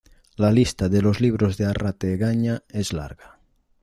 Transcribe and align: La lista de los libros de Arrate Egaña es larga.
La 0.35 0.51
lista 0.51 0.89
de 0.89 0.99
los 1.03 1.21
libros 1.21 1.57
de 1.57 1.65
Arrate 1.67 2.15
Egaña 2.15 2.63
es 2.69 2.91
larga. 2.91 3.39